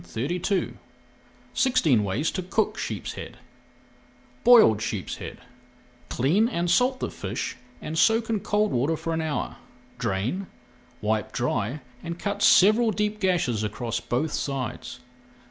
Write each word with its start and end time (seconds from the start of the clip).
[Page 0.01 0.05
355] 0.13 0.79
SIXTEEN 1.53 2.03
WAYS 2.03 2.31
TO 2.31 2.41
COOK 2.41 2.75
SHEEPSHEAD 2.75 3.37
BOILED 4.43 4.81
SHEEPSHEAD 4.81 5.37
Clean 6.09 6.49
and 6.49 6.71
salt 6.71 6.99
the 6.99 7.11
fish 7.11 7.55
and 7.83 7.95
soak 7.95 8.27
in 8.27 8.39
cold 8.39 8.71
water 8.71 8.97
for 8.97 9.13
an 9.13 9.21
hour. 9.21 9.57
Drain, 9.99 10.47
wipe 11.01 11.31
dry, 11.31 11.81
and 12.01 12.17
cut 12.17 12.41
several 12.41 12.89
deep 12.89 13.19
gashes 13.19 13.63
across 13.63 13.99
both 13.99 14.31
sides. 14.31 15.01